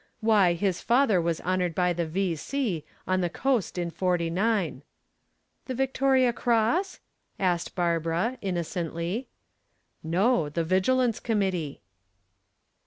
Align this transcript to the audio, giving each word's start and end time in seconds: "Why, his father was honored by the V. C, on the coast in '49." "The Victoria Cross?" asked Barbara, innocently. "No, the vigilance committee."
"Why, 0.19 0.53
his 0.53 0.81
father 0.81 1.21
was 1.21 1.41
honored 1.41 1.75
by 1.75 1.93
the 1.93 2.07
V. 2.07 2.35
C, 2.35 2.83
on 3.05 3.21
the 3.21 3.29
coast 3.29 3.77
in 3.77 3.91
'49." 3.91 4.81
"The 5.67 5.75
Victoria 5.75 6.33
Cross?" 6.33 6.99
asked 7.39 7.75
Barbara, 7.75 8.39
innocently. 8.41 9.27
"No, 10.01 10.49
the 10.49 10.63
vigilance 10.63 11.19
committee." 11.19 11.81